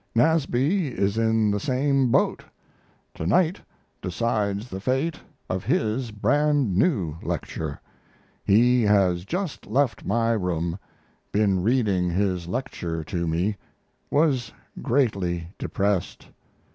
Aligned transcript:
Nasby 0.15 0.87
is 0.87 1.19
in 1.19 1.51
the 1.51 1.59
same 1.59 2.09
boat. 2.09 2.43
Tonight 3.13 3.61
decides 4.01 4.67
the 4.67 4.79
fate 4.79 5.19
of 5.47 5.63
his 5.63 6.09
brand 6.09 6.75
new 6.75 7.17
lecture. 7.21 7.79
He 8.43 8.81
has 8.81 9.25
just 9.25 9.67
left 9.67 10.03
my 10.03 10.31
room 10.31 10.79
been 11.31 11.61
reading 11.61 12.09
his 12.09 12.47
lecture 12.47 13.03
to 13.03 13.27
me 13.27 13.57
was 14.09 14.51
greatly 14.81 15.49
depressed. 15.59 16.29